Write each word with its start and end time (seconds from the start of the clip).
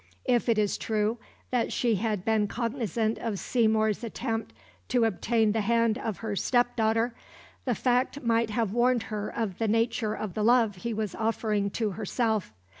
If 0.25 0.49
it 0.49 0.57
is 0.57 0.79
true 0.79 1.19
that 1.51 1.71
she 1.71 1.93
had 1.97 2.25
been 2.25 2.47
cognisant 2.47 3.19
of 3.19 3.37
Seymour's 3.37 4.03
attempt 4.03 4.51
to 4.87 5.03
obtain 5.05 5.51
the 5.51 5.61
hand 5.61 5.99
of 5.99 6.21
her 6.25 6.35
step 6.35 6.75
daughter, 6.75 7.13
the 7.65 7.75
fact 7.75 8.23
might 8.23 8.49
have 8.49 8.73
warned 8.73 9.03
her 9.13 9.29
of 9.29 9.59
the 9.59 9.67
nature 9.67 10.15
of 10.15 10.33
the 10.33 10.41
love 10.43 10.77
he 10.77 10.91
was 10.91 11.13
offering 11.13 11.69
to 11.77 11.91
herself. 11.91 12.51